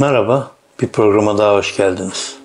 Merhaba, 0.00 0.50
bir 0.80 0.88
programa 0.88 1.38
daha 1.38 1.54
hoş 1.54 1.76
geldiniz. 1.76 2.36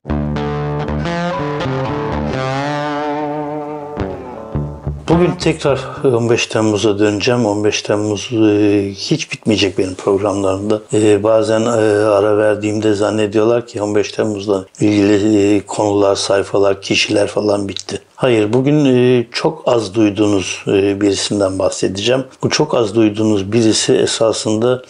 Bugün 5.10 5.32
tekrar 5.40 5.80
15 6.04 6.48
Temmuz'a 6.48 7.00
döneceğim. 7.00 7.46
15 7.46 7.82
Temmuz 7.82 8.30
e, 8.34 8.90
hiç 8.92 9.32
bitmeyecek 9.32 9.78
benim 9.78 9.96
programlarımda. 9.96 10.82
E, 10.94 11.24
bazen 11.24 11.62
e, 11.62 12.06
ara 12.06 12.38
verdiğimde 12.38 12.94
zannediyorlar 12.94 13.68
ki 13.68 13.82
15 13.82 14.12
Temmuz'la 14.12 14.66
ilgili 14.80 15.62
konular, 15.68 16.16
sayfalar, 16.16 16.82
kişiler 16.82 17.28
falan 17.28 17.68
bitti. 17.68 18.02
Hayır, 18.16 18.54
bugün 18.54 19.28
çok 19.32 19.64
az 19.66 19.94
duyduğunuz 19.94 20.64
birisinden 20.68 21.60
bahsedeceğim. 21.60 22.24
Bu 22.44 22.50
çok 22.50 22.76
az 22.76 22.96
duyduğunuz 22.96 23.52
birisi 23.52 23.94
esasında 23.94 24.84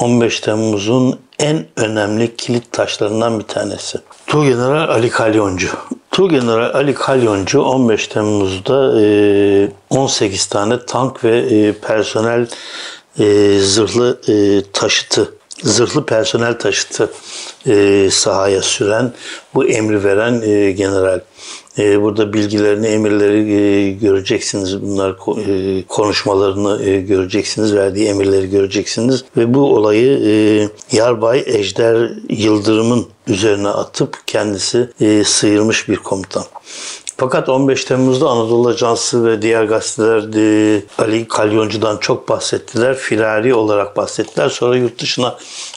15 0.00 0.40
Temmuz'un 0.40 1.18
en 1.40 1.66
önemli 1.76 2.36
kilit 2.36 2.72
taşlarından 2.72 3.38
bir 3.38 3.44
tanesi. 3.44 3.98
Tuğgeneral 4.26 4.88
Ali 4.88 5.10
Kalyoncu. 5.10 5.68
Tuğgeneral 6.10 6.74
Ali 6.74 6.94
Kalyoncu 6.94 7.62
15 7.62 8.08
Temmuz'da 8.08 8.92
18 9.90 10.46
tane 10.46 10.86
tank 10.86 11.24
ve 11.24 11.72
personel 11.72 12.46
zırhlı 13.60 14.20
taşıtı 14.72 15.34
zırhlı 15.62 16.06
personel 16.06 16.58
taşıtı 16.58 17.10
sahaya 18.10 18.62
süren, 18.62 19.12
bu 19.54 19.64
emri 19.64 20.04
veren 20.04 20.40
general. 20.76 21.20
E, 21.80 22.02
burada 22.02 22.32
bilgilerini, 22.32 22.86
emirleri 22.86 23.52
e, 23.52 23.90
göreceksiniz. 23.90 24.82
Bunlar 24.82 25.10
e, 25.10 25.82
konuşmalarını 25.88 27.00
göreceksiniz, 27.00 27.74
verdiği 27.74 28.08
emirleri 28.08 28.50
göreceksiniz. 28.50 29.24
Ve 29.36 29.54
bu 29.54 29.76
olayı 29.76 30.70
Yarbay 30.92 31.42
Ejder 31.46 32.10
Yıldırım'ın 32.28 33.06
üzerine 33.26 33.68
atıp 33.68 34.18
kendisi 34.26 34.90
sıyırmış 35.24 35.88
bir 35.88 35.96
komutan. 35.96 36.44
Fakat 37.20 37.48
15 37.48 37.84
Temmuz'da 37.84 38.28
Anadolu 38.28 38.68
Ajansı 38.68 39.24
ve 39.24 39.42
diğer 39.42 39.64
gazeteler 39.64 40.32
de 40.32 40.82
Ali 40.98 41.28
Kalyoncu'dan 41.28 41.96
çok 41.96 42.28
bahsettiler. 42.28 42.96
Firari 42.96 43.54
olarak 43.54 43.96
bahsettiler. 43.96 44.48
Sonra 44.48 44.76
yurt 44.76 45.00
dışına 45.00 45.36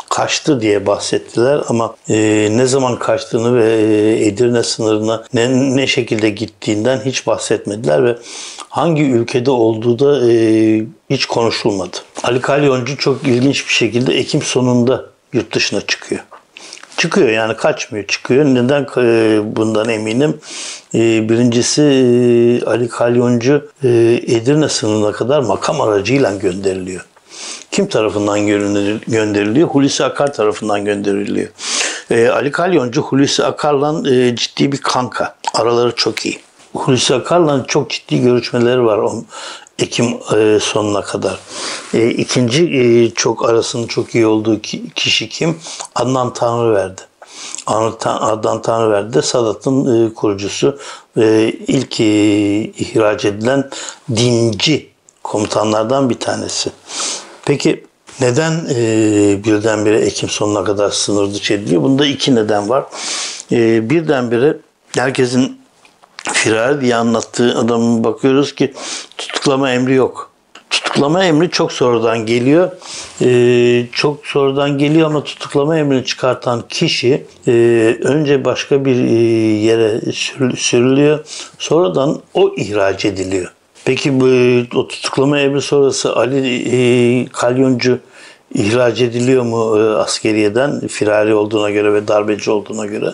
kaçtı 0.10 0.62
diye 0.62 0.86
bahsettiler 0.86 1.62
ama 1.68 1.96
e, 2.10 2.48
ne 2.52 2.66
zaman 2.66 3.00
kaçtığını 3.00 3.56
ve 3.56 3.74
e, 3.74 4.28
Edirne 4.28 4.64
sınırına 4.64 5.24
ne, 5.34 5.76
ne 5.76 5.88
şekilde 5.88 6.30
gittiğinden 6.30 7.02
hiç 7.06 7.28
bahsetmediler 7.28 8.06
ve 8.06 8.18
hangi 8.70 9.04
ülkede 9.04 9.52
olduğu 9.52 10.00
da 10.00 10.32
e, 10.32 10.86
hiç 11.10 11.26
konuşulmadı. 11.26 11.98
Ali 12.24 12.42
Kalyoncu 12.42 12.98
çok 12.98 13.28
ilginç 13.28 13.68
bir 13.68 13.74
şekilde 13.74 14.14
Ekim 14.14 14.42
sonunda 14.42 15.06
yurt 15.34 15.56
dışına 15.56 15.82
çıkıyor. 15.82 16.22
Çıkıyor 16.98 17.30
yani 17.30 17.56
kaçmıyor 17.58 18.08
çıkıyor. 18.08 18.46
Neden 18.46 18.88
e, 18.98 19.40
bundan 19.56 19.90
eminim? 19.90 20.40
E, 20.96 21.30
birincisi 21.30 21.82
e, 21.82 22.66
Ali 22.66 22.88
Kalyoncu 22.88 23.70
Edirne 23.84 24.70
sınırına 24.70 25.12
kadar 25.12 25.40
makam 25.40 25.82
aracıyla 25.82 26.36
gönderiliyor. 26.36 27.06
Kim 27.72 27.88
tarafından 27.88 28.48
gönderiliyor? 29.08 29.68
Hulusi 29.68 30.04
Akar 30.04 30.34
tarafından 30.34 30.86
gönderiliyor. 30.86 31.48
Ali 32.12 32.52
Kalyoncu 32.52 33.02
Hulusi 33.02 33.44
Akar'la 33.46 34.04
ciddi 34.36 34.72
bir 34.72 34.78
kanka. 34.78 35.36
Araları 35.54 35.96
çok 35.96 36.26
iyi. 36.26 36.40
Hulusi 36.74 37.16
Akar'la 37.16 37.66
çok 37.68 37.90
ciddi 37.90 38.22
görüşmeleri 38.22 38.86
var. 38.86 39.00
Ekim 39.80 40.18
e, 40.36 40.60
sonuna 40.62 41.02
kadar. 41.02 41.40
E, 41.94 42.10
ikinci 42.10 42.64
e, 42.64 43.10
çok 43.10 43.50
arasının 43.50 43.88
çok 43.88 44.16
iyi 44.16 44.26
olduğu 44.26 44.62
kişi 44.96 45.30
kim? 45.30 45.60
Adnan 45.96 46.34
Tanrıverdi. 46.34 47.02
Adnan 48.06 48.62
Tanrıverdi 48.62 49.14
de 49.14 49.22
Sadat'ın 49.22 50.10
kurucusu 50.10 50.80
ve 51.18 51.52
ilk 51.52 52.00
ihraç 52.80 53.26
edilen 53.26 53.70
dinci 54.16 54.90
komutanlardan 55.24 56.10
bir 56.10 56.20
tanesi. 56.20 56.72
Peki 57.46 57.86
neden 58.22 58.66
birdenbire 59.44 60.00
Ekim 60.00 60.30
sonuna 60.30 60.64
kadar 60.64 60.90
sınır 60.90 61.34
dışı 61.34 61.54
ediliyor? 61.54 61.82
Bunda 61.82 62.06
iki 62.06 62.36
neden 62.36 62.70
var. 62.70 62.86
birdenbire 63.90 64.58
herkesin 64.96 65.63
firar 66.34 66.82
diye 66.82 66.96
anlattığı 66.96 67.58
adamın 67.58 68.04
bakıyoruz 68.04 68.56
ki 68.56 68.74
tutuklama 69.18 69.72
emri 69.72 69.94
yok. 69.94 70.34
Tutuklama 70.70 71.26
emri 71.26 71.50
çok 71.50 71.72
sonradan 71.72 72.26
geliyor. 72.26 72.72
Ee, 73.22 73.86
çok 73.92 74.26
sonradan 74.26 74.78
geliyor 74.78 75.08
ama 75.08 75.24
tutuklama 75.24 75.78
emrini 75.78 76.06
çıkartan 76.06 76.64
kişi 76.70 77.26
e, 77.48 77.52
önce 78.04 78.46
başka 78.46 78.86
bir 78.86 78.96
e, 78.96 79.14
yere 79.64 80.02
sürülüyor. 80.58 81.26
Sonradan 81.60 82.22
o 82.34 82.54
ihraç 82.58 83.06
ediliyor. 83.06 83.52
Peki 83.86 84.20
bu 84.20 84.26
o 84.80 84.88
tutuklama 84.88 85.40
emri 85.40 85.62
sonrası 85.62 86.16
Ali 86.16 86.64
e, 86.72 87.26
Kalyoncu 87.26 88.00
ihraç 88.54 89.02
ediliyor 89.02 89.44
mu 89.44 89.80
e, 89.80 89.96
askeriyeden 89.96 90.88
firari 90.88 91.36
olduğuna 91.36 91.70
göre 91.70 91.94
ve 91.94 92.08
darbeci 92.08 92.52
olduğuna 92.52 92.86
göre? 92.86 93.14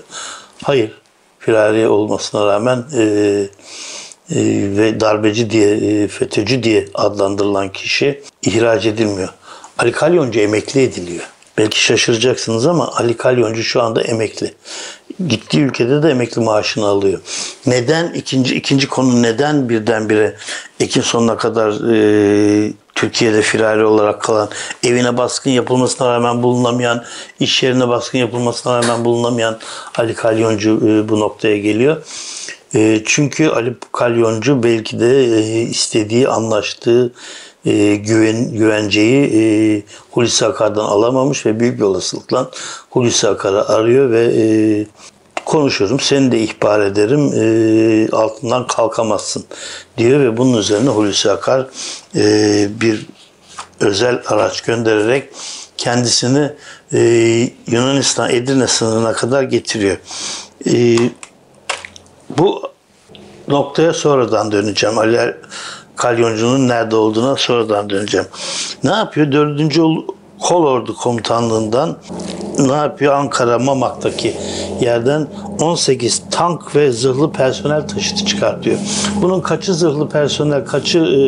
Hayır 0.64 0.92
firari 1.40 1.88
olmasına 1.88 2.48
rağmen 2.48 2.86
e, 2.98 3.02
e, 3.02 4.38
ve 4.78 5.00
darbeci 5.00 5.50
diye, 5.50 5.72
e, 5.72 6.08
FETÖ'cü 6.08 6.64
diye 6.64 6.88
adlandırılan 6.94 7.70
kişi 7.70 8.22
ihraç 8.42 8.86
edilmiyor. 8.86 9.30
Ali 9.78 9.92
Kalyoncu 9.92 10.40
emekli 10.40 10.82
ediliyor. 10.82 11.24
Belki 11.58 11.84
şaşıracaksınız 11.84 12.68
ama 12.68 12.92
Ali 12.92 13.18
Kalyoncu 13.18 13.64
şu 13.64 13.82
anda 13.82 14.02
emekli. 14.02 14.54
Gittiği 15.28 15.62
ülkede 15.62 16.04
de 16.04 16.10
emekli 16.10 16.42
maaşını 16.42 16.86
alıyor. 16.86 17.20
Neden 17.66 18.14
ikinci 18.14 18.56
ikinci 18.56 18.88
konu 18.88 19.22
neden 19.22 19.70
birdenbire 19.70 20.36
Ekim 20.80 21.04
sonuna 21.04 21.38
kadar 21.38 21.94
e, 21.94 22.74
Türkiye'de 22.96 23.42
firari 23.42 23.86
olarak 23.86 24.22
kalan, 24.22 24.50
evine 24.84 25.18
baskın 25.18 25.52
yapılmasına 25.52 26.14
rağmen 26.14 26.44
bulunamayan, 26.44 27.04
iş 27.40 27.64
yerine 27.64 27.88
baskın 27.88 28.18
yapılmasına 28.18 28.78
rağmen 28.78 29.06
bulunamayan 29.06 29.60
Ali 29.98 30.14
Kalyoncu 30.14 30.82
e, 30.88 31.10
bu 31.10 31.20
noktaya 31.20 31.58
geliyor. 31.58 31.98
E, 32.76 33.02
çünkü 33.06 33.48
Ali 33.48 33.76
Kalyoncu 33.92 34.64
belki 34.64 35.00
de 35.00 35.24
e, 35.24 35.62
istediği, 35.62 36.28
anlaştığı 36.28 37.12
güven, 37.96 38.52
güvenceyi 38.52 39.84
Hulusi 40.12 40.46
Akar'dan 40.46 40.86
alamamış 40.86 41.46
ve 41.46 41.60
büyük 41.60 41.78
bir 41.78 41.84
olasılıkla 41.84 42.52
Hulusi 42.90 43.28
Akar'ı 43.28 43.68
arıyor 43.68 44.12
ve 44.12 44.86
konuşurum, 45.50 46.00
seni 46.00 46.32
de 46.32 46.40
ihbar 46.40 46.82
ederim, 46.82 47.32
e, 47.36 48.10
altından 48.12 48.68
kalkamazsın 48.68 49.46
diyor 49.98 50.20
ve 50.20 50.38
bunun 50.38 50.58
üzerine 50.58 50.90
Hulusi 50.90 51.32
Akar 51.32 51.68
e, 52.16 52.68
bir 52.82 53.06
özel 53.80 54.22
araç 54.28 54.62
göndererek 54.62 55.30
kendisini 55.78 56.52
e, 56.94 57.00
Yunanistan 57.68 58.30
Edirne 58.30 58.68
sınırına 58.68 59.14
kadar 59.14 59.44
getiriyor. 59.44 59.98
E, 60.66 60.98
bu 62.30 62.62
noktaya 63.48 63.94
sonradan 63.94 64.52
döneceğim. 64.52 64.98
Ali 64.98 65.36
Kalyoncu'nun 66.00 66.68
nerede 66.68 66.96
olduğuna 66.96 67.36
sonradan 67.36 67.90
döneceğim. 67.90 68.28
Ne 68.84 68.92
yapıyor? 68.92 69.32
Dördüncü 69.32 69.84
Kolordu 70.40 70.96
Komutanlığından 70.96 71.98
ne 72.60 72.74
yapıyor? 72.74 73.14
Ankara 73.14 73.60
Mamak'taki 73.60 74.38
yerden 74.82 75.28
18 75.62 76.24
tank 76.32 76.76
ve 76.76 76.92
zırhlı 76.92 77.32
personel 77.32 77.88
taşıtı 77.88 78.26
çıkartıyor. 78.26 78.78
Bunun 79.22 79.42
kaçı 79.42 79.74
zırhlı 79.74 80.10
personel, 80.10 80.66
kaçı 80.66 81.00
e, 81.00 81.22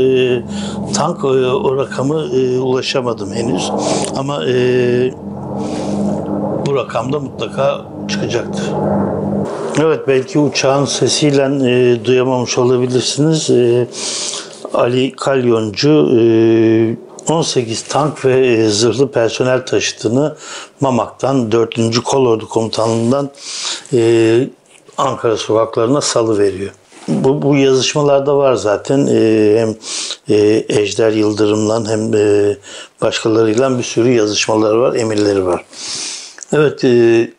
tank 0.94 1.24
e, 1.24 1.28
o 1.28 1.78
rakamı 1.78 2.26
e, 2.36 2.60
ulaşamadım 2.60 3.34
henüz. 3.34 3.72
Ama 4.18 4.46
e, 4.46 4.54
bu 6.66 6.76
rakamda 6.76 7.20
mutlaka 7.20 7.82
çıkacaktır. 8.08 8.66
Evet 9.80 10.00
belki 10.08 10.40
uçağın 10.40 10.86
sesiyle 10.86 11.44
e, 11.44 12.06
duyamamış 12.06 12.58
olabilirsiniz. 12.58 13.50
E, 13.50 13.88
Ali 14.74 15.12
Kalyoncu 15.12 16.10
e, 16.20 17.32
18 17.32 17.82
tank 17.82 18.26
ve 18.26 18.48
e, 18.48 18.68
zırhlı 18.70 19.12
personel 19.12 19.66
taşıtını 19.66 20.36
Mamak'tan 20.80 21.52
4. 21.52 22.00
Kolordu 22.04 22.50
Komutanlığı'ndan 22.50 23.30
e, 23.94 24.48
Ankara 24.98 25.38
sokaklarına 25.38 26.02
salı 26.02 26.40
veriyor. 26.40 26.72
Bu, 27.08 27.42
bu 27.42 27.56
yazışmalarda 27.56 28.38
var 28.38 28.54
zaten 28.54 29.08
e, 29.08 29.56
hem 29.60 29.76
e, 30.30 30.66
Ejder 30.70 31.12
Yıldırım'la 31.12 31.90
hem 31.90 32.14
e, 32.14 32.58
başkalarıyla 33.02 33.78
bir 33.78 33.84
sürü 33.84 34.10
yazışmaları 34.10 34.82
var, 34.82 34.96
emirleri 34.96 35.46
var. 35.46 35.66
Evet, 36.54 36.84
e, 36.84 37.32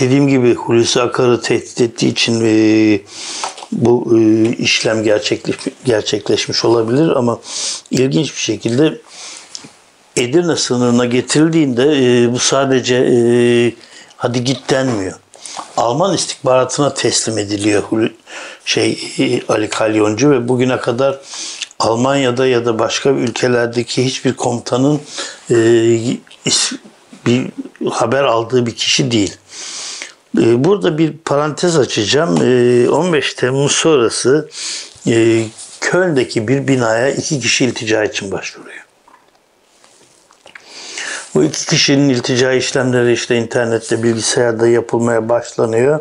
dediğim 0.00 0.28
gibi 0.28 0.54
Hulusi 0.54 1.02
Akar'ı 1.02 1.40
tehdit 1.40 1.80
ettiği 1.80 2.08
için 2.08 2.40
e, 2.44 3.00
bu 3.74 4.18
e, 4.18 4.48
işlem 4.56 5.02
gerçekleş, 5.02 5.56
gerçekleşmiş 5.84 6.64
olabilir 6.64 7.08
ama 7.08 7.38
ilginç 7.90 8.34
bir 8.34 8.40
şekilde 8.40 8.98
Edirne 10.16 10.56
sınırına 10.56 11.04
getirildiğinde 11.04 11.82
e, 11.82 12.32
bu 12.32 12.38
sadece 12.38 12.94
e, 12.96 13.16
hadi 14.16 14.44
git 14.44 14.70
denmiyor. 14.70 15.18
Alman 15.76 16.14
istihbaratına 16.14 16.94
teslim 16.94 17.38
ediliyor 17.38 17.82
şey 18.64 18.98
Ali 19.48 19.68
Kalyoncu 19.68 20.30
ve 20.30 20.48
bugüne 20.48 20.76
kadar 20.76 21.20
Almanya'da 21.78 22.46
ya 22.46 22.66
da 22.66 22.78
başka 22.78 23.10
ülkelerdeki 23.10 24.04
hiçbir 24.04 24.34
komutanın 24.34 25.00
e, 25.50 25.56
bir 27.26 27.46
haber 27.90 28.24
aldığı 28.24 28.66
bir 28.66 28.74
kişi 28.74 29.10
değil. 29.10 29.36
E, 30.38 30.64
burada 30.64 30.98
bir 30.98 31.12
parantez 31.24 31.78
açacağım. 31.78 32.36
E, 32.42 32.90
15 32.90 33.34
Temmuz 33.34 33.72
sonrası 33.72 34.48
e, 35.06 35.44
Köln'deki 35.80 36.48
bir 36.48 36.68
binaya 36.68 37.10
iki 37.10 37.40
kişi 37.40 37.64
iltica 37.64 38.04
için 38.04 38.30
başvuruyor. 38.30 38.84
Bu 41.34 41.44
iki 41.44 41.66
kişinin 41.66 42.08
iltica 42.08 42.52
işlemleri 42.52 43.12
işte 43.12 43.36
internette, 43.36 44.02
bilgisayarda 44.02 44.68
yapılmaya 44.68 45.28
başlanıyor. 45.28 46.00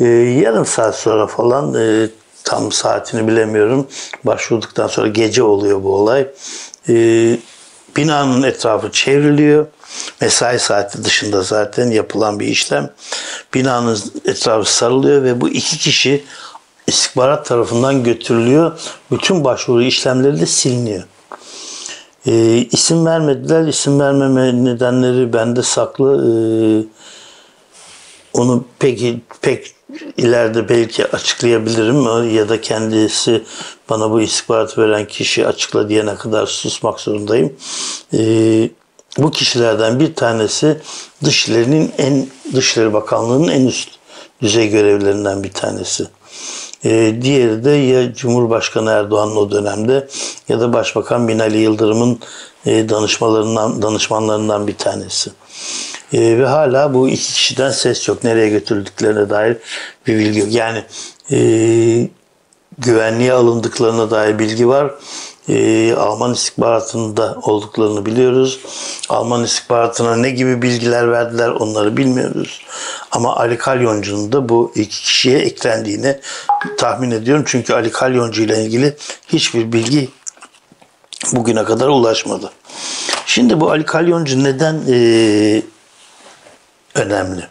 Ee, 0.00 0.04
yarım 0.06 0.66
saat 0.66 0.96
sonra 0.96 1.26
falan 1.26 1.74
e, 1.74 2.08
tam 2.44 2.72
saatini 2.72 3.28
bilemiyorum. 3.28 3.88
Başvurduktan 4.24 4.86
sonra 4.86 5.08
gece 5.08 5.42
oluyor 5.42 5.82
bu 5.82 5.94
olay. 5.94 6.26
Ee, 6.88 7.38
binanın 7.96 8.42
etrafı 8.42 8.92
çevriliyor. 8.92 9.66
Mesai 10.20 10.58
saati 10.58 11.04
dışında 11.04 11.42
zaten 11.42 11.90
yapılan 11.90 12.40
bir 12.40 12.46
işlem. 12.46 12.90
Binanın 13.54 13.98
etrafı 14.24 14.74
sarılıyor 14.74 15.22
ve 15.22 15.40
bu 15.40 15.48
iki 15.48 15.78
kişi 15.78 16.24
istihbarat 16.86 17.46
tarafından 17.46 18.04
götürülüyor. 18.04 18.80
Bütün 19.10 19.44
başvuru 19.44 19.82
işlemleri 19.82 20.40
de 20.40 20.46
siliniyor. 20.46 21.02
E, 22.26 22.56
isim 22.56 23.06
vermediler. 23.06 23.66
İsim 23.66 24.00
vermeme 24.00 24.64
nedenleri 24.64 25.32
bende 25.32 25.62
saklı. 25.62 26.12
E, 26.14 26.32
onu 28.32 28.64
peki 28.78 29.20
pek 29.42 29.74
ileride 30.16 30.68
belki 30.68 31.06
açıklayabilirim 31.06 32.30
ya 32.34 32.48
da 32.48 32.60
kendisi 32.60 33.42
bana 33.90 34.10
bu 34.10 34.20
istihbaratı 34.20 34.82
veren 34.82 35.06
kişi 35.06 35.46
açıkla 35.46 35.88
diyene 35.88 36.14
kadar 36.14 36.46
susmak 36.46 37.00
zorundayım. 37.00 37.52
E, 38.14 38.70
bu 39.18 39.30
kişilerden 39.30 40.00
bir 40.00 40.14
tanesi 40.14 40.80
Dışişleri'nin 41.24 41.92
en 41.98 42.26
Dışişleri 42.54 42.92
Bakanlığı'nın 42.92 43.48
en 43.48 43.66
üst 43.66 43.88
düzey 44.42 44.70
görevlerinden 44.70 45.42
bir 45.42 45.52
tanesi. 45.52 46.06
E, 46.84 47.14
diğeri 47.22 47.64
de 47.64 47.70
ya 47.70 48.14
Cumhurbaşkanı 48.14 48.90
Erdoğan'ın 48.90 49.36
o 49.36 49.50
dönemde 49.50 50.08
ya 50.48 50.60
da 50.60 50.72
Başbakan 50.72 51.28
Binali 51.28 51.58
Yıldırım'ın 51.58 52.18
e, 52.66 52.88
danışmalarından, 52.88 53.82
danışmanlarından 53.82 54.66
bir 54.66 54.76
tanesi. 54.76 55.30
E, 56.12 56.38
ve 56.38 56.46
hala 56.46 56.94
bu 56.94 57.08
iki 57.08 57.32
kişiden 57.32 57.70
ses 57.70 58.08
yok. 58.08 58.24
Nereye 58.24 58.48
götürüldüklerine 58.48 59.30
dair 59.30 59.56
bir 60.06 60.18
bilgi 60.18 60.38
yok. 60.38 60.52
Yani 60.52 60.84
e, 61.30 61.38
güvenliğe 62.78 63.32
alındıklarına 63.32 64.10
dair 64.10 64.38
bilgi 64.38 64.68
var 64.68 64.94
e, 65.48 65.94
Alman 65.94 66.32
istihbaratında 66.32 67.38
olduklarını 67.42 68.06
biliyoruz. 68.06 68.60
Alman 69.08 69.44
istihbaratına 69.44 70.16
ne 70.16 70.30
gibi 70.30 70.62
bilgiler 70.62 71.12
verdiler 71.12 71.48
onları 71.48 71.96
bilmiyoruz. 71.96 72.60
Ama 73.10 73.36
Ali 73.36 73.58
Kalyoncu'nun 73.58 74.32
da 74.32 74.48
bu 74.48 74.72
iki 74.74 75.02
kişiye 75.02 75.38
eklendiğini 75.38 76.20
tahmin 76.78 77.10
ediyorum. 77.10 77.44
Çünkü 77.46 77.74
Ali 77.74 77.90
Kalyoncu 77.90 78.42
ile 78.42 78.64
ilgili 78.64 78.96
hiçbir 79.28 79.72
bilgi 79.72 80.08
bugüne 81.32 81.64
kadar 81.64 81.88
ulaşmadı. 81.88 82.50
Şimdi 83.26 83.60
bu 83.60 83.70
Ali 83.70 83.84
Kalyoncu 83.84 84.44
neden 84.44 84.82
e, 84.88 85.62
önemli? 86.94 87.46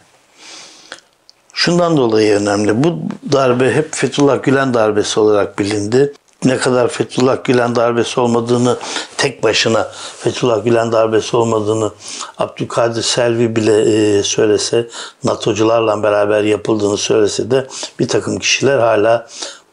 Şundan 1.54 1.96
dolayı 1.96 2.34
önemli. 2.34 2.84
Bu 2.84 2.98
darbe 3.32 3.74
hep 3.74 3.94
Fethullah 3.94 4.42
Gülen 4.42 4.74
darbesi 4.74 5.20
olarak 5.20 5.58
bilindi 5.58 6.12
ne 6.44 6.56
kadar 6.56 6.88
Fethullah 6.88 7.44
Gülen 7.44 7.76
darbesi 7.76 8.20
olmadığını 8.20 8.78
tek 9.16 9.42
başına 9.42 9.88
Fethullah 10.18 10.64
Gülen 10.64 10.92
darbesi 10.92 11.36
olmadığını 11.36 11.90
Abdülkadir 12.38 13.02
Selvi 13.02 13.56
bile 13.56 13.80
e, 13.80 14.22
söylese 14.22 14.88
NATO'cularla 15.24 16.02
beraber 16.02 16.42
yapıldığını 16.42 16.96
söylese 16.96 17.50
de 17.50 17.66
bir 17.98 18.08
takım 18.08 18.38
kişiler 18.38 18.78
hala 18.78 19.28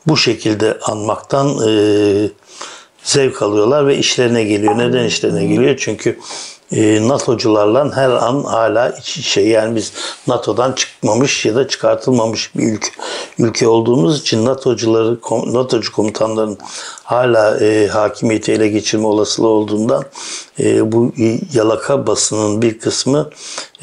bu 0.07 0.17
şekilde 0.17 0.77
anmaktan 0.81 1.67
e, 1.67 2.29
zevk 3.03 3.41
alıyorlar 3.41 3.87
ve 3.87 3.97
işlerine 3.97 4.43
geliyor. 4.43 4.77
Neden 4.77 5.03
işlerine 5.03 5.45
geliyor? 5.45 5.75
Çünkü 5.79 6.19
e, 6.71 7.07
NATO'cularla 7.07 7.95
her 7.95 8.09
an 8.09 8.43
hala 8.43 8.89
iç 8.89 9.17
içe 9.17 9.41
yani 9.41 9.75
biz 9.75 9.93
NATO'dan 10.27 10.71
çıkmamış 10.71 11.45
ya 11.45 11.55
da 11.55 11.67
çıkartılmamış 11.67 12.55
bir 12.55 12.63
ülke, 12.63 12.89
ülke 13.39 13.67
olduğumuz 13.67 14.21
için 14.21 14.45
NATO'cuları 14.45 15.17
NATO'cu 15.53 15.91
komutanların 15.91 16.57
hala 17.03 17.59
e, 17.59 17.87
hakimiyeti 17.87 18.51
ele 18.51 18.67
geçirme 18.67 19.07
olasılığı 19.07 19.47
olduğundan 19.47 20.03
e, 20.59 20.91
bu 20.91 21.13
yalaka 21.53 22.07
basının 22.07 22.61
bir 22.61 22.79
kısmı 22.79 23.29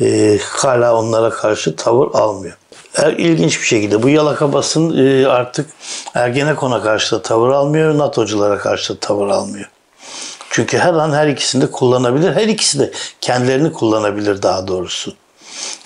e, 0.01 0.39
hala 0.43 0.97
onlara 0.97 1.31
karşı 1.31 1.77
tavır 1.77 2.15
almıyor. 2.15 2.57
Er, 2.97 3.13
ilginç 3.13 3.61
bir 3.61 3.67
şekilde 3.67 4.03
bu 4.03 4.09
yalaka 4.09 4.53
basın 4.53 5.07
e, 5.07 5.27
artık 5.27 5.67
Ergenekon'a 6.15 6.83
karşı 6.83 7.17
da 7.17 7.23
tavır 7.23 7.51
almıyor, 7.51 7.99
NATO'culara 7.99 8.59
karşı 8.59 8.95
da 8.95 9.01
tavır 9.01 9.29
almıyor. 9.29 9.69
Çünkü 10.57 10.79
her 10.79 10.95
an 10.95 11.13
her 11.13 11.27
ikisini 11.27 11.63
de 11.63 11.71
kullanabilir. 11.71 12.33
Her 12.33 12.49
ikisi 12.49 12.79
de 12.79 12.93
kendilerini 13.21 13.73
kullanabilir 13.73 14.43
daha 14.43 14.69
doğrusu. 14.69 15.15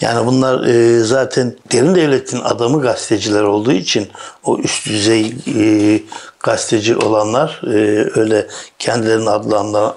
Yani 0.01 0.27
bunlar 0.27 0.65
e, 0.67 1.01
zaten 1.01 1.57
derin 1.73 1.95
devletin 1.95 2.41
adamı 2.41 2.83
gazeteciler 2.83 3.43
olduğu 3.43 3.73
için 3.73 4.09
o 4.45 4.59
üst 4.59 4.87
düzey 4.87 5.35
e, 5.57 6.01
gazeteci 6.43 6.97
olanlar, 6.97 7.61
e, 7.67 8.09
öyle 8.21 8.47
kendilerini 8.79 9.31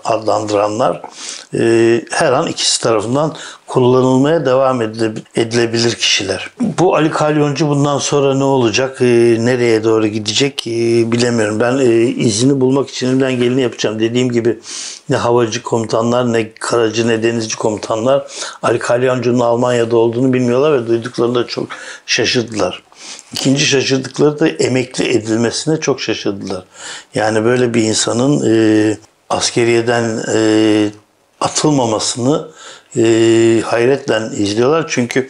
adlandıranlar 0.04 1.02
e, 1.54 2.02
her 2.12 2.32
an 2.32 2.48
ikisi 2.48 2.82
tarafından 2.82 3.36
kullanılmaya 3.68 4.46
devam 4.46 4.82
edilebilir 5.36 5.96
kişiler. 5.96 6.50
Bu 6.60 6.96
Ali 6.96 7.12
Kalyoncu 7.12 7.68
bundan 7.70 7.98
sonra 7.98 8.36
ne 8.36 8.44
olacak, 8.44 9.02
e, 9.02 9.06
nereye 9.40 9.84
doğru 9.84 10.08
gidecek 10.08 10.66
bilemiyorum. 11.12 11.60
Ben 11.60 11.78
izini 12.18 12.62
bulmak 12.62 12.90
için 12.90 13.08
elimden 13.08 13.38
geleni 13.38 13.62
yapacağım. 13.62 14.00
Dediğim 14.00 14.32
gibi 14.32 14.60
ne 15.10 15.16
havacı 15.16 15.64
komutanlar, 15.64 16.34
ne 16.34 16.54
karacı, 16.54 17.08
ne 17.08 17.24
denizci 17.24 17.56
komutanlar 17.56 18.28
Ali 18.64 18.80
Kalyoncu'nun 18.80 19.40
Almanya'da 19.40 19.98
olduğunu 19.98 20.34
bilmiyorlar 20.34 20.74
ve 20.74 20.88
duyduklarında 20.88 21.48
çok 21.48 21.68
şaşırdılar. 22.06 22.84
İkinci 23.34 23.66
şaşırdıkları 23.66 24.40
da 24.40 24.48
emekli 24.48 25.10
edilmesine 25.10 25.80
çok 25.80 26.02
şaşırdılar. 26.02 26.64
Yani 27.16 27.46
böyle 27.46 27.74
bir 27.74 27.84
insanın 27.84 28.56
e, 28.56 28.98
askeriyeden 29.30 30.24
e, 30.34 30.90
atılmamasını 31.42 32.48
e, 32.98 33.02
hayretle 33.66 34.22
izliyorlar. 34.38 34.86
Çünkü 34.90 35.30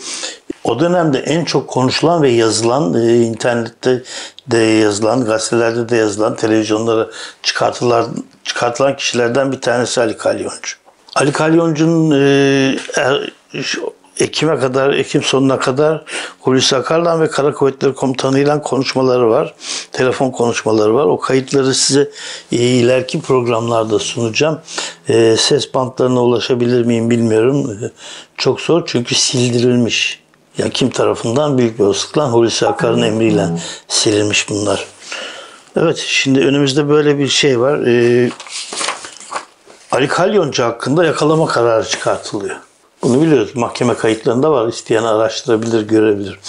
o 0.63 0.79
dönemde 0.79 1.19
en 1.19 1.45
çok 1.45 1.69
konuşulan 1.69 2.21
ve 2.21 2.29
yazılan, 2.29 2.93
e, 2.93 3.15
internette 3.15 4.03
de 4.47 4.57
yazılan, 4.57 5.25
gazetelerde 5.25 5.89
de 5.89 5.95
yazılan, 5.95 6.35
televizyonlara 6.35 7.07
çıkartılan, 7.43 8.07
çıkartılan 8.43 8.95
kişilerden 8.95 9.51
bir 9.51 9.61
tanesi 9.61 10.01
Ali 10.01 10.17
Kalyoncu. 10.17 10.75
Ali 11.15 11.31
Kalyoncu'nun 11.31 12.11
e, 12.11 12.77
er, 12.95 13.31
Ekim'e 14.19 14.59
kadar, 14.59 14.93
Ekim 14.93 15.23
sonuna 15.23 15.59
kadar 15.59 16.03
Hulusi 16.39 16.75
Akar'la 16.75 17.19
ve 17.19 17.29
Kara 17.29 17.53
Kuvvetleri 17.53 17.93
Komutanı'yla 17.93 18.61
konuşmaları 18.61 19.29
var. 19.29 19.53
Telefon 19.91 20.31
konuşmaları 20.31 20.95
var. 20.95 21.05
O 21.05 21.19
kayıtları 21.19 21.73
size 21.73 22.09
e, 22.51 22.55
ileriki 22.55 23.21
programlarda 23.21 23.99
sunacağım. 23.99 24.61
E, 25.09 25.35
ses 25.37 25.73
bantlarına 25.73 26.23
ulaşabilir 26.23 26.85
miyim 26.85 27.09
bilmiyorum. 27.09 27.71
E, 27.71 27.91
çok 28.37 28.61
zor 28.61 28.83
çünkü 28.85 29.15
sildirilmiş. 29.15 30.23
Ya 30.57 30.69
kim 30.69 30.89
tarafından 30.89 31.57
büyük 31.57 31.79
bir 31.79 31.83
olasılıkla 31.83 32.31
Hulusi 32.31 32.67
Akar'ın 32.67 33.01
emriyle 33.01 33.47
silinmiş 33.87 34.49
bunlar. 34.49 34.85
Evet 35.75 35.97
şimdi 36.07 36.39
önümüzde 36.39 36.89
böyle 36.89 37.17
bir 37.17 37.27
şey 37.27 37.59
var. 37.59 37.79
Ee, 37.87 38.31
Ali 39.91 40.07
Kalyoncu 40.07 40.63
hakkında 40.63 41.05
yakalama 41.05 41.45
kararı 41.45 41.85
çıkartılıyor. 41.87 42.55
Bunu 43.03 43.21
biliyoruz. 43.21 43.55
Mahkeme 43.55 43.93
kayıtlarında 43.93 44.51
var. 44.51 44.67
İsteyen 44.67 45.03
araştırabilir, 45.03 45.87
görebilir. 45.87 46.39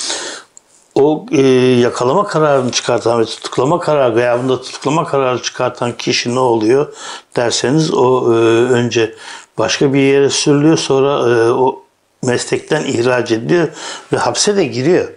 O 0.94 1.26
e, 1.32 1.40
yakalama 1.80 2.26
kararını 2.26 2.72
çıkartan 2.72 3.20
ve 3.20 3.24
tutuklama 3.24 3.80
kararı, 3.80 4.14
gıyabında 4.14 4.62
tutuklama 4.62 5.04
kararı 5.04 5.42
çıkartan 5.42 5.92
kişi 5.96 6.34
ne 6.34 6.38
oluyor 6.38 6.94
derseniz 7.36 7.94
o 7.94 8.34
e, 8.34 8.36
önce 8.72 9.14
başka 9.58 9.94
bir 9.94 10.00
yere 10.00 10.30
sürülüyor 10.30 10.78
sonra 10.78 11.30
e, 11.30 11.50
o 11.50 11.82
meslekten 12.22 12.84
ihraç 12.84 13.30
ediliyor 13.30 13.68
ve 14.12 14.16
hapse 14.16 14.56
de 14.56 14.64
giriyor. 14.64 15.08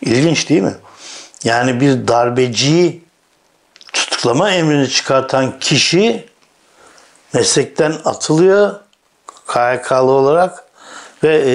İlginç 0.00 0.48
değil 0.48 0.62
mi? 0.62 0.74
Yani 1.44 1.80
bir 1.80 2.08
darbeciyi 2.08 3.02
tutuklama 3.92 4.50
emrini 4.50 4.88
çıkartan 4.88 5.58
kişi 5.58 6.26
meslekten 7.32 7.94
atılıyor 8.04 8.74
KHK'lı 9.46 10.10
olarak 10.10 10.64
ve 11.24 11.44
e, 11.46 11.54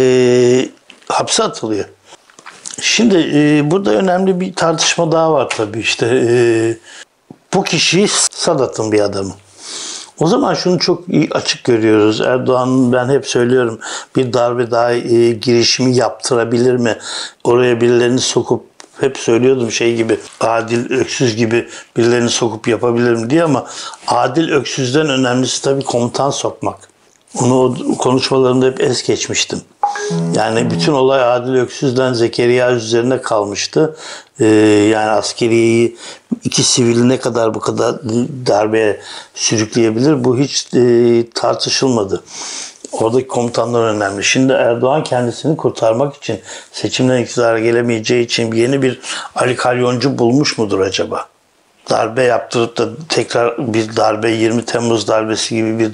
hapse 1.08 1.44
atılıyor. 1.44 1.86
Şimdi 2.82 3.32
e, 3.34 3.72
burada 3.72 3.92
önemli 3.92 4.40
bir 4.40 4.54
tartışma 4.54 5.12
daha 5.12 5.34
var 5.34 5.50
tabii 5.50 5.80
işte. 5.80 6.06
E, 6.30 6.34
bu 7.54 7.64
kişi 7.64 8.08
Sadat'ın 8.32 8.92
bir 8.92 9.00
adamı. 9.00 9.34
O 10.20 10.28
zaman 10.28 10.54
şunu 10.54 10.80
çok 10.80 11.04
açık 11.32 11.64
görüyoruz. 11.64 12.22
Erdoğan 12.22 12.94
ben 12.94 13.10
hep 13.10 13.28
söylüyorum 13.28 13.80
bir 14.16 14.34
darbe 14.34 14.72
daha 14.72 14.92
e, 14.94 15.32
girişimi 15.32 15.96
yaptırabilir 15.96 16.76
mi? 16.76 16.98
Oraya 17.44 17.82
birilerini 17.82 18.20
sokup 18.20 18.66
hep 19.00 19.18
söylüyordum 19.18 19.72
şey 19.72 19.96
gibi 19.96 20.20
Adil 20.40 20.92
Öksüz 20.92 21.36
gibi 21.36 21.70
birilerini 21.98 22.30
sokup 22.30 22.68
yapabilirim 22.68 23.30
diye 23.30 23.44
ama 23.44 23.66
Adil 24.08 24.52
Öksüz'den 24.52 25.10
önemlisi 25.10 25.62
tabii 25.62 25.84
komutan 25.84 26.30
sokmak. 26.30 26.91
Onu 27.40 27.78
konuşmalarımda 27.98 28.66
hep 28.66 28.82
es 28.82 29.04
geçmiştim. 29.04 29.62
Yani 30.36 30.72
bütün 30.72 30.94
olay 30.94 31.24
Adil 31.24 31.54
Öksüz'den 31.54 32.14
Zekeriya 32.14 32.72
üzerine 32.72 33.22
kalmıştı. 33.22 33.96
Ee, 34.40 34.46
yani 34.92 35.10
askeriyeyi 35.10 35.98
iki 36.44 36.64
sivili 36.64 37.10
ne 37.10 37.20
kadar 37.20 37.54
bu 37.54 37.60
kadar 37.60 37.96
darbeye 38.48 39.00
sürükleyebilir 39.34 40.24
bu 40.24 40.38
hiç 40.38 40.74
e, 40.74 41.24
tartışılmadı. 41.36 42.24
Oradaki 42.92 43.28
komutanlar 43.28 43.84
önemli. 43.84 44.24
Şimdi 44.24 44.54
Erdoğan 44.54 45.04
kendisini 45.04 45.58
kurtarmak 45.58 46.16
için 46.16 46.40
seçimden 46.72 47.24
iktidara 47.24 47.60
gelemeyeceği 47.60 48.26
için 48.26 48.52
yeni 48.52 48.82
bir 48.82 49.00
Ali 49.36 49.56
Kalyoncu 49.56 50.18
bulmuş 50.18 50.58
mudur 50.58 50.80
acaba? 50.80 51.28
Darbe 51.90 52.24
yaptırıp 52.24 52.78
da 52.78 52.90
tekrar 53.10 53.74
bir 53.74 53.96
darbe 53.96 54.32
20 54.32 54.66
Temmuz 54.66 55.08
darbesi 55.08 55.56
gibi 55.56 55.80
bir 55.80 55.92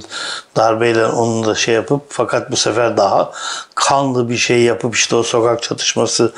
darbeyle 0.56 1.06
onu 1.06 1.46
da 1.46 1.56
şey 1.56 1.76
yapıp 1.76 2.02
fakat 2.10 2.52
bu 2.52 2.56
sefer 2.56 2.98
daha 2.98 3.32
kanlı 3.76 4.30
bir 4.30 4.38
şey 4.38 4.62
yapıp 4.62 4.96
işte 4.96 5.16
o 5.16 5.24
sokak 5.24 5.64
çatışması 5.64 6.34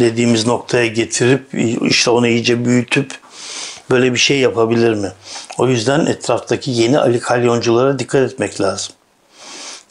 dediğimiz 0.00 0.46
noktaya 0.46 0.86
getirip 0.86 1.54
işte 1.82 2.10
onu 2.10 2.28
iyice 2.28 2.64
büyütüp 2.64 3.18
böyle 3.90 4.12
bir 4.12 4.18
şey 4.18 4.38
yapabilir 4.38 4.94
mi? 4.94 5.12
O 5.58 5.68
yüzden 5.68 6.06
etraftaki 6.06 6.70
yeni 6.70 6.98
Ali 6.98 7.20
Kalyonculara 7.20 7.98
dikkat 7.98 8.32
etmek 8.32 8.60
lazım. 8.60 8.94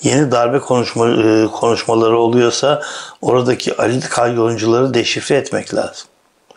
Yeni 0.03 0.31
darbe 0.31 0.59
konuşma, 0.59 1.09
e, 1.09 1.47
konuşmaları 1.47 2.17
oluyorsa 2.17 2.81
oradaki 3.21 3.77
Ali 3.77 3.99
Kalyoncuları 3.99 4.93
deşifre 4.93 5.35
etmek 5.35 5.75
lazım. 5.75 6.07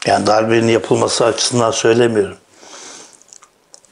Yani 0.07 0.27
darbenin 0.27 0.69
yapılması 0.69 1.25
açısından 1.25 1.71
söylemiyorum. 1.71 2.37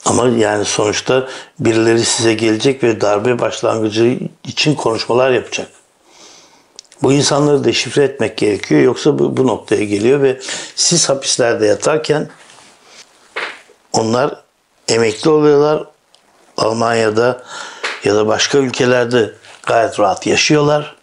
Ama 0.04 0.28
yani 0.28 0.64
sonuçta 0.64 1.28
birileri 1.58 2.04
size 2.04 2.34
gelecek 2.34 2.82
ve 2.82 3.00
darbe 3.00 3.38
başlangıcı 3.38 4.18
için 4.44 4.74
konuşmalar 4.74 5.30
yapacak. 5.30 5.68
Bu 7.02 7.12
insanları 7.12 7.64
deşifre 7.64 8.04
etmek 8.04 8.36
gerekiyor. 8.36 8.80
Yoksa 8.80 9.18
bu, 9.18 9.36
bu 9.36 9.46
noktaya 9.46 9.84
geliyor 9.84 10.22
ve 10.22 10.40
siz 10.76 11.08
hapislerde 11.08 11.66
yatarken 11.66 12.28
onlar 13.92 14.42
emekli 14.88 15.30
oluyorlar. 15.30 15.84
Almanya'da 16.56 17.42
ya 18.04 18.14
da 18.14 18.26
başka 18.26 18.58
ülkelerde 18.58 19.32
gayet 19.66 20.00
rahat 20.00 20.26
yaşıyorlar 20.26 20.96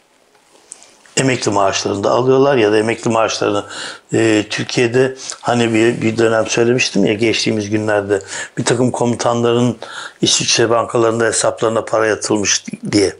emekli 1.18 1.51
maaşlarını 1.51 2.03
da 2.03 2.12
alıyorlar 2.12 2.58
ya 2.58 2.72
da 2.72 2.77
emekli 2.77 3.12
maaşlarını 3.12 3.65
e, 4.13 4.46
Türkiye'de 4.50 5.15
hani 5.41 5.74
bir, 5.74 6.01
bir 6.01 6.18
dönem 6.18 6.48
söylemiştim 6.48 7.06
ya 7.06 7.13
geçtiğimiz 7.13 7.70
günlerde 7.70 8.22
bir 8.58 8.65
takım 8.65 8.91
komutanların 8.91 9.77
İsviçre 10.22 10.70
bankalarında 10.70 11.25
hesaplarına 11.25 11.86
para 11.86 12.08
yatılmış 12.08 12.65
diye. 12.91 13.15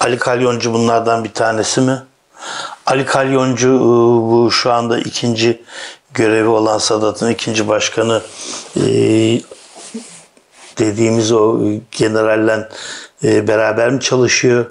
Ali 0.00 0.18
Kalyoncu 0.18 0.72
bunlardan 0.72 1.24
bir 1.24 1.32
tanesi 1.32 1.80
mi? 1.80 2.02
Ali 2.86 3.04
Kalyoncu 3.04 3.68
e, 3.68 3.80
bu 4.30 4.50
şu 4.50 4.72
anda 4.72 4.98
ikinci 4.98 5.62
görevi 6.14 6.48
olan 6.48 6.78
Sadat'ın 6.78 7.30
ikinci 7.30 7.68
başkanı 7.68 8.22
e, 8.76 8.82
dediğimiz 10.78 11.32
o 11.32 11.60
generalle 11.90 12.68
e, 13.24 13.48
beraber 13.48 13.90
mi 13.90 14.00
çalışıyor? 14.00 14.66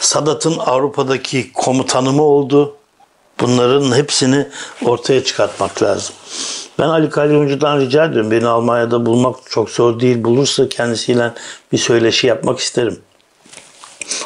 Sadat'ın 0.00 0.58
Avrupa'daki 0.58 1.52
komutanı 1.52 2.12
mı 2.12 2.22
oldu? 2.22 2.76
Bunların 3.40 3.96
hepsini 3.96 4.48
ortaya 4.84 5.24
çıkartmak 5.24 5.82
lazım. 5.82 6.14
Ben 6.78 6.88
Ali 6.88 7.10
Kalyoncu'dan 7.10 7.80
rica 7.80 8.04
ediyorum. 8.04 8.30
Beni 8.30 8.46
Almanya'da 8.46 9.06
bulmak 9.06 9.36
çok 9.50 9.70
zor 9.70 10.00
değil. 10.00 10.24
Bulursa 10.24 10.68
kendisiyle 10.68 11.32
bir 11.72 11.78
söyleşi 11.78 12.26
yapmak 12.26 12.58
isterim. 12.58 12.98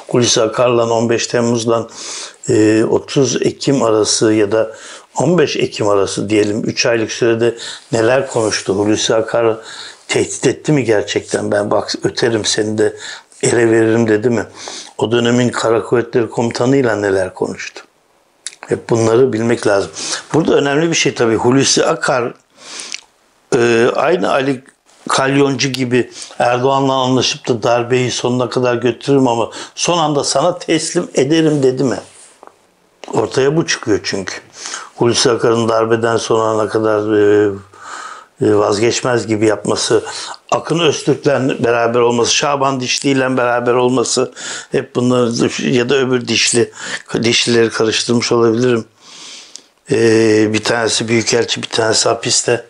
Hulusi 0.09 0.43
Akar'la 0.43 0.91
15 0.91 1.27
Temmuz'dan 1.27 1.89
30 2.89 3.37
e, 3.37 3.49
Ekim 3.49 3.83
arası 3.83 4.33
ya 4.33 4.53
da 4.53 4.73
15 5.19 5.57
Ekim 5.57 5.89
arası 5.89 6.29
diyelim 6.29 6.63
3 6.65 6.87
aylık 6.87 7.13
sürede 7.13 7.55
neler 7.93 8.29
konuştu? 8.29 8.75
Hulusi 8.75 9.15
Akar 9.15 9.57
tehdit 10.09 10.47
etti 10.47 10.73
mi 10.73 10.85
gerçekten? 10.85 11.51
Ben 11.51 11.71
bak 11.71 11.95
öterim 12.05 12.45
seni 12.45 12.79
de 12.79 12.97
ele 13.43 13.71
veririm 13.71 14.09
dedi 14.09 14.31
mi? 14.31 14.47
O 14.99 15.13
dönemin 15.13 15.49
kara 15.49 15.83
kuvvetleri 15.83 16.31
komutanıyla 16.31 16.97
neler 16.97 17.35
konuştu? 17.35 17.83
Hep 18.69 18.91
bunları 18.91 19.33
bilmek 19.33 19.67
lazım. 19.67 19.91
Burada 20.35 20.55
önemli 20.55 20.91
bir 20.91 20.95
şey 20.95 21.15
tabii. 21.15 21.35
Hulusi 21.35 21.87
Akar 21.87 22.35
e, 23.57 23.91
aynı 23.95 24.31
Ali 24.33 24.65
Kalyoncu 25.09 25.69
gibi 25.69 26.11
Erdoğan'la 26.39 26.93
anlaşıp 26.93 27.49
da 27.49 27.63
darbeyi 27.63 28.11
sonuna 28.11 28.51
kadar 28.51 28.75
götürürüm 28.75 29.29
ama 29.29 29.51
son 29.75 29.99
anda 29.99 30.25
sana 30.25 30.59
teslim 30.59 31.09
ederim 31.15 31.63
dedi 31.63 31.85
mi? 31.85 31.99
Ortaya 33.13 33.57
bu 33.57 33.67
çıkıyor 33.67 34.01
çünkü. 34.03 34.35
Hulusi 34.97 35.31
Akar'ın 35.31 35.69
darbeden 35.69 36.17
sonra 36.17 36.63
ne 36.63 36.69
kadar 36.69 37.17
e, 37.17 37.53
vazgeçmez 38.41 39.27
gibi 39.27 39.47
yapması, 39.47 40.05
Akın 40.51 40.79
Öztürk'le 40.79 41.65
beraber 41.65 42.01
olması, 42.01 42.35
Şaban 42.35 42.81
Dişli 42.81 43.11
ile 43.11 43.37
beraber 43.37 43.75
olması 43.75 44.33
hep 44.73 44.97
bunları 44.97 45.71
ya 45.71 45.89
da 45.89 45.95
öbür 45.95 46.29
dişli 46.29 46.73
dişlileri 47.23 47.71
karıştırmış 47.71 48.33
olabilirim. 48.33 48.85
Ee, 49.91 50.53
bir 50.53 50.65
tanesi 50.65 51.09
büyükelçi, 51.09 51.63
bir 51.63 51.69
tanesi 51.69 52.09
hapiste. 52.09 52.65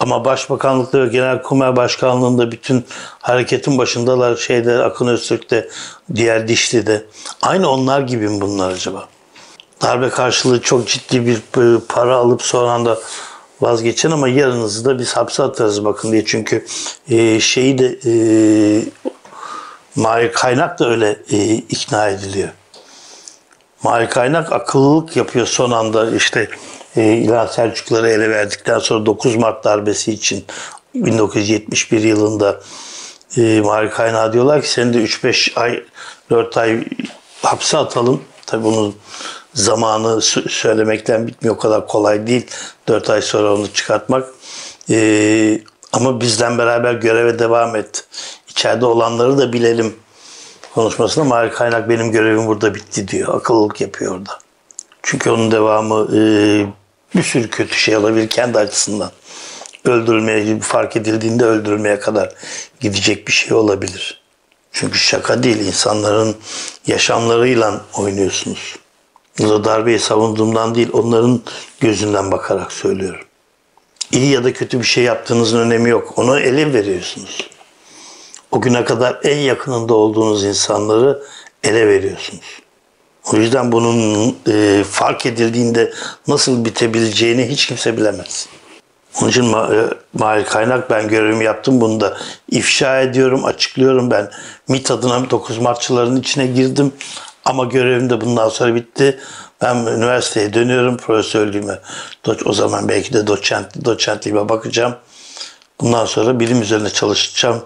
Ama 0.00 0.24
başbakanlıkta 0.24 1.00
ve 1.00 1.08
genelkurmay 1.08 1.76
başkanlığında 1.76 2.52
bütün 2.52 2.84
hareketin 3.20 3.78
başındalar 3.78 4.36
şeyde 4.36 4.82
Akın 4.82 5.06
Öztürk'te, 5.06 5.68
diğer 6.14 6.48
Dişli'de. 6.48 7.04
Aynı 7.42 7.70
onlar 7.70 8.00
gibi 8.00 8.28
mi 8.28 8.40
bunlar 8.40 8.70
acaba? 8.70 9.08
Darbe 9.82 10.08
karşılığı 10.08 10.60
çok 10.60 10.88
ciddi 10.88 11.26
bir 11.26 11.36
e, 11.36 11.80
para 11.88 12.16
alıp 12.16 12.42
sonra 12.42 12.84
da 12.84 12.98
vazgeçin 13.62 14.10
ama 14.10 14.28
yarınızı 14.28 14.84
da 14.84 14.98
biz 14.98 15.12
hapse 15.12 15.42
atarız 15.42 15.84
bakın 15.84 16.12
diye. 16.12 16.24
Çünkü 16.24 16.66
e, 17.10 17.40
şeyi 17.40 17.78
de 17.78 17.98
e, 18.06 18.12
Mahir 19.96 20.32
Kaynak 20.32 20.78
da 20.78 20.90
öyle 20.90 21.16
e, 21.30 21.54
ikna 21.54 22.08
ediliyor. 22.08 22.48
Mahir 23.82 24.10
Kaynak 24.10 24.52
akıllılık 24.52 25.16
yapıyor 25.16 25.46
son 25.46 25.70
anda 25.70 26.16
işte 26.16 26.48
e, 26.96 27.12
İlhan 27.12 27.46
Selçukları 27.46 28.10
ele 28.10 28.30
verdikten 28.30 28.78
sonra 28.78 29.06
9 29.06 29.36
Mart 29.36 29.64
darbesi 29.64 30.12
için 30.12 30.44
1971 30.94 32.02
yılında 32.02 32.60
e, 33.36 33.60
Mahir 33.60 33.90
Kaynak 33.90 34.32
diyorlar 34.32 34.62
ki 34.62 34.70
seni 34.70 34.94
de 34.94 34.98
3-5 35.04 35.60
ay 35.60 35.82
4 36.30 36.56
ay 36.56 36.84
hapse 37.42 37.78
atalım. 37.78 38.22
Tabi 38.46 38.64
bunun 38.64 38.94
zamanı 39.54 40.20
söylemekten 40.48 41.26
bitmiyor. 41.26 41.54
O 41.54 41.58
kadar 41.58 41.86
kolay 41.86 42.26
değil. 42.26 42.46
4 42.88 43.10
ay 43.10 43.22
sonra 43.22 43.54
onu 43.54 43.72
çıkartmak. 43.72 44.28
Ee, 44.90 45.60
ama 45.92 46.20
bizden 46.20 46.58
beraber 46.58 46.94
göreve 46.94 47.38
devam 47.38 47.76
et. 47.76 48.04
İçeride 48.48 48.86
olanları 48.86 49.38
da 49.38 49.52
bilelim 49.52 49.94
konuşmasında 50.74 51.24
Mahir 51.24 51.50
Kaynak 51.50 51.88
benim 51.88 52.12
görevim 52.12 52.46
burada 52.46 52.74
bitti 52.74 53.08
diyor. 53.08 53.34
Akıllılık 53.34 53.80
yapıyor 53.80 54.14
orada. 54.14 54.38
Çünkü 55.02 55.30
onun 55.30 55.50
devamı 55.50 56.08
e, 56.16 56.20
bir 57.14 57.22
sürü 57.22 57.50
kötü 57.50 57.74
şey 57.74 57.96
olabilir 57.96 58.28
kendi 58.28 58.58
açısından. 58.58 59.10
Öldürülmeye 59.84 60.60
fark 60.60 60.96
edildiğinde 60.96 61.44
öldürülmeye 61.44 62.00
kadar 62.00 62.34
gidecek 62.80 63.28
bir 63.28 63.32
şey 63.32 63.52
olabilir. 63.52 64.22
Çünkü 64.72 64.98
şaka 64.98 65.42
değil 65.42 65.66
insanların 65.66 66.36
yaşamlarıyla 66.86 67.80
oynuyorsunuz. 67.94 68.76
Darbeyi 69.38 69.98
savunduğumdan 69.98 70.74
değil, 70.74 70.88
onların 70.92 71.40
gözünden 71.80 72.32
bakarak 72.32 72.72
söylüyorum. 72.72 73.26
İyi 74.12 74.30
ya 74.30 74.44
da 74.44 74.52
kötü 74.52 74.78
bir 74.78 74.84
şey 74.84 75.04
yaptığınızın 75.04 75.58
önemi 75.58 75.90
yok. 75.90 76.18
Onu 76.18 76.38
ele 76.38 76.72
veriyorsunuz. 76.72 77.50
O 78.50 78.60
güne 78.60 78.84
kadar 78.84 79.20
en 79.24 79.38
yakınında 79.38 79.94
olduğunuz 79.94 80.44
insanları 80.44 81.22
ele 81.64 81.88
veriyorsunuz. 81.88 82.60
O 83.32 83.36
yüzden 83.36 83.72
bunun 83.72 84.36
e, 84.48 84.84
fark 84.90 85.26
edildiğinde 85.26 85.92
nasıl 86.28 86.64
bitebileceğini 86.64 87.48
hiç 87.48 87.66
kimse 87.66 87.96
bilemez. 87.96 88.48
Onun 89.20 89.30
için 89.30 89.44
ma 89.44 89.70
e, 89.74 89.78
Mahir 90.18 90.44
Kaynak 90.44 90.90
ben 90.90 91.08
görevimi 91.08 91.44
yaptım. 91.44 91.80
Bunu 91.80 92.00
da 92.00 92.16
ifşa 92.50 93.00
ediyorum, 93.00 93.44
açıklıyorum. 93.44 94.10
Ben 94.10 94.30
MİT 94.68 94.90
adına 94.90 95.30
9 95.30 95.58
Martçıların 95.58 96.16
içine 96.16 96.46
girdim 96.46 96.92
Ama 97.44 97.64
görevim 97.64 98.10
de 98.10 98.20
bundan 98.20 98.48
sonra 98.48 98.74
bitti. 98.74 99.20
Ben 99.62 99.76
üniversiteye 99.76 100.52
dönüyorum 100.52 100.96
profesörlüğüme. 100.96 101.78
O 102.44 102.52
zaman 102.52 102.88
belki 102.88 103.12
de 103.12 103.26
doçent, 103.26 103.84
doçentliğime 103.84 104.48
bakacağım. 104.48 104.96
Bundan 105.80 106.04
sonra 106.04 106.40
bilim 106.40 106.62
üzerine 106.62 106.90
çalışacağım 106.90 107.64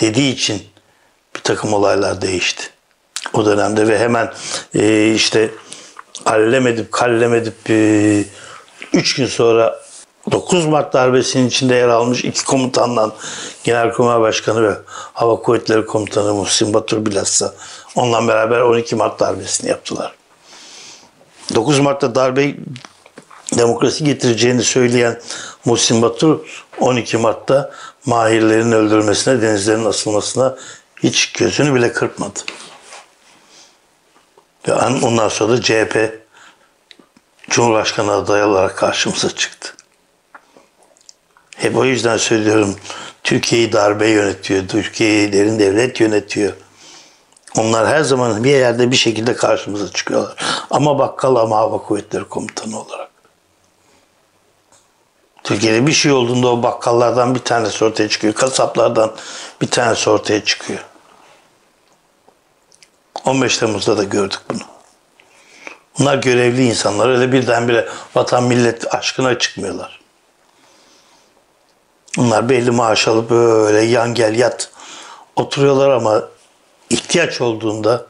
dediği 0.00 0.32
için 0.32 0.62
bir 1.36 1.40
takım 1.40 1.72
olaylar 1.72 2.22
değişti. 2.22 2.70
O 3.32 3.46
dönemde 3.46 3.88
ve 3.88 3.98
hemen 3.98 4.32
e, 4.74 5.12
işte 5.14 5.50
allem 6.26 6.66
edip 6.66 6.92
kallem 6.92 7.34
e, 7.68 8.24
üç 8.92 9.14
gün 9.14 9.26
sonra 9.26 9.87
9 10.30 10.66
Mart 10.66 10.92
darbesinin 10.92 11.48
içinde 11.48 11.74
yer 11.74 11.88
almış 11.88 12.24
iki 12.24 12.44
komutandan 12.44 13.12
Genelkurmay 13.64 14.20
Başkanı 14.20 14.62
ve 14.62 14.74
Hava 14.88 15.36
Kuvvetleri 15.42 15.86
Komutanı 15.86 16.34
Muhsin 16.34 16.74
Batur 16.74 17.06
bilhassa 17.06 17.54
onunla 17.96 18.28
beraber 18.28 18.60
12 18.60 18.96
Mart 18.96 19.20
darbesini 19.20 19.70
yaptılar. 19.70 20.14
9 21.54 21.78
Mart'ta 21.78 22.14
darbe 22.14 22.54
demokrasi 23.58 24.04
getireceğini 24.04 24.62
söyleyen 24.62 25.20
Muhsin 25.64 26.02
Batur 26.02 26.64
12 26.80 27.16
Mart'ta 27.16 27.70
Mahirlerin 28.06 28.72
öldürülmesine, 28.72 29.42
denizlerin 29.42 29.84
asılmasına 29.84 30.56
hiç 31.02 31.32
gözünü 31.32 31.74
bile 31.74 31.92
kırpmadı. 31.92 32.40
Ve 34.68 34.74
ondan 35.02 35.28
sonra 35.28 35.52
da 35.52 35.62
CHP 35.62 36.20
Cumhurbaşkanı 37.50 38.12
adayı 38.12 38.44
olarak 38.44 38.76
karşımıza 38.76 39.30
çıktı. 39.30 39.77
Hep 41.58 41.76
o 41.76 41.84
yüzden 41.84 42.16
söylüyorum 42.16 42.76
Türkiye'yi 43.24 43.72
darbe 43.72 44.08
yönetiyor, 44.08 44.68
Türkiye'yi 44.68 45.32
derin 45.32 45.58
devlet 45.58 46.00
yönetiyor. 46.00 46.52
Onlar 47.58 47.88
her 47.88 48.00
zaman 48.00 48.44
bir 48.44 48.50
yerde 48.50 48.90
bir 48.90 48.96
şekilde 48.96 49.36
karşımıza 49.36 49.92
çıkıyorlar. 49.92 50.34
Ama 50.70 50.98
bakkal 50.98 51.36
ama 51.36 51.56
hava 51.56 51.78
kuvvetleri 51.78 52.24
komutanı 52.24 52.80
olarak. 52.80 53.08
Türkiye'de 55.44 55.86
bir 55.86 55.92
şey 55.92 56.12
olduğunda 56.12 56.48
o 56.48 56.62
bakkallardan 56.62 57.34
bir 57.34 57.40
tanesi 57.40 57.84
ortaya 57.84 58.08
çıkıyor. 58.08 58.34
Kasaplardan 58.34 59.12
bir 59.60 59.68
tanesi 59.68 60.10
ortaya 60.10 60.44
çıkıyor. 60.44 60.84
15 63.24 63.58
Temmuz'da 63.58 63.98
da 63.98 64.04
gördük 64.04 64.40
bunu. 64.50 64.62
Bunlar 65.98 66.18
görevli 66.18 66.66
insanlar. 66.66 67.08
Öyle 67.08 67.32
birdenbire 67.32 67.88
vatan 68.14 68.44
millet 68.44 68.94
aşkına 68.94 69.38
çıkmıyorlar. 69.38 70.00
Bunlar 72.18 72.48
belli 72.48 72.70
maaş 72.70 73.08
alıp 73.08 73.30
böyle 73.30 73.80
yan 73.80 74.14
gel 74.14 74.38
yat 74.38 74.70
oturuyorlar 75.36 75.90
ama 75.90 76.28
ihtiyaç 76.90 77.40
olduğunda 77.40 78.06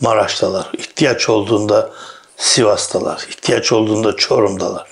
Maraş'talar, 0.00 0.70
ihtiyaç 0.72 1.28
olduğunda 1.28 1.90
Sivas'talar, 2.36 3.26
ihtiyaç 3.28 3.72
olduğunda 3.72 4.16
Çorum'dalar. 4.16 4.88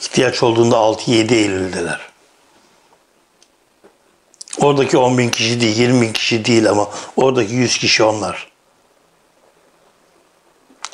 İhtiyaç 0.00 0.42
olduğunda 0.42 0.76
6-7 0.76 1.34
Eylül'deler. 1.34 2.00
Oradaki 4.58 4.98
10 4.98 5.18
bin 5.18 5.30
kişi 5.30 5.60
değil, 5.60 5.76
20 5.76 6.00
bin 6.00 6.12
kişi 6.12 6.44
değil 6.44 6.70
ama 6.70 6.88
oradaki 7.16 7.54
100 7.54 7.78
kişi 7.78 8.04
onlar. 8.04 8.50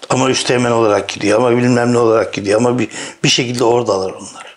Ama 0.08 0.30
üsteğmen 0.30 0.70
olarak 0.70 1.08
gidiyor 1.08 1.38
ama 1.38 1.50
bilmem 1.50 1.92
ne 1.92 1.98
olarak 1.98 2.34
gidiyor 2.34 2.60
ama 2.60 2.78
bir, 2.78 2.88
bir 3.24 3.28
şekilde 3.28 3.64
oradalar 3.64 4.10
onlar. 4.12 4.55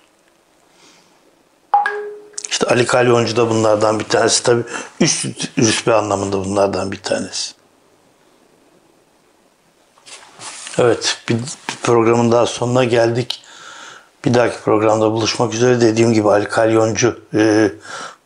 İşte 2.52 2.68
Ali 2.68 2.86
Kalyoncu 2.86 3.36
da 3.36 3.50
bunlardan 3.50 4.00
bir 4.00 4.06
tanesi 4.06 4.44
tabii 4.44 4.64
üst 5.00 5.26
rütbe 5.58 5.94
anlamında 5.94 6.46
bunlardan 6.46 6.92
bir 6.92 7.02
tanesi. 7.02 7.52
Evet 10.78 11.18
bir, 11.30 11.38
programın 11.84 12.32
daha 12.32 12.46
sonuna 12.46 12.84
geldik. 12.84 13.44
Bir 14.26 14.34
dahaki 14.34 14.62
programda 14.64 15.12
buluşmak 15.12 15.54
üzere 15.54 15.82
dediğim 15.82 16.14
gibi 16.14 16.30
Ali 16.30 16.48
Kalyoncu 16.48 17.20
e, 17.34 17.72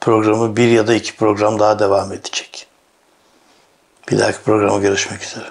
programı 0.02 0.58
bir 0.58 0.68
ya 0.68 0.88
da 0.88 0.94
iki 0.94 1.16
program 1.16 1.60
daha 1.60 1.80
devam 1.80 2.14
edecek. 2.14 2.68
Bir 4.12 4.20
dahaki 4.20 4.38
programa 4.40 4.80
görüşmek 4.80 5.24
üzere. 5.24 5.46